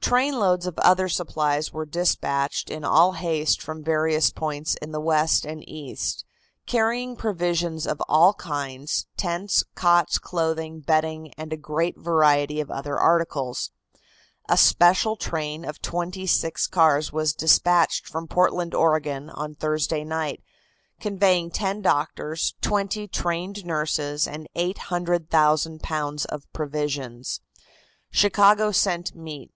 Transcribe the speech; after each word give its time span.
Trainloads 0.00 0.66
of 0.68 0.78
other 0.78 1.08
supplies 1.08 1.72
were 1.72 1.84
dispatched 1.84 2.70
in 2.70 2.84
all 2.84 3.14
haste 3.14 3.60
from 3.60 3.82
various 3.82 4.30
points 4.30 4.76
in 4.80 4.92
the 4.92 5.00
West 5.00 5.44
and 5.44 5.68
East, 5.68 6.24
carrying 6.64 7.16
provisions 7.16 7.88
of 7.88 8.00
all 8.08 8.32
kinds, 8.34 9.06
tents, 9.16 9.64
cots, 9.74 10.20
clothing, 10.20 10.78
bedding 10.78 11.32
and 11.36 11.52
a 11.52 11.56
great 11.56 11.98
variety 11.98 12.60
of 12.60 12.70
other 12.70 12.96
articles. 12.96 13.72
A 14.48 14.56
special 14.56 15.16
train 15.16 15.64
of 15.64 15.82
twenty 15.82 16.24
six 16.24 16.68
cars 16.68 17.12
was 17.12 17.32
dispatched 17.34 18.06
from 18.06 18.28
Portland, 18.28 18.74
Oregon, 18.76 19.28
on 19.30 19.56
Thursday 19.56 20.04
night, 20.04 20.40
conveying 21.00 21.50
ten 21.50 21.82
doctors, 21.82 22.54
twenty 22.60 23.08
trained 23.08 23.64
nurses 23.66 24.28
and 24.28 24.46
800,000 24.54 25.82
pounds 25.82 26.24
of 26.26 26.44
provisions. 26.52 27.40
Chicago 28.12 28.70
sent 28.70 29.12
meat. 29.12 29.50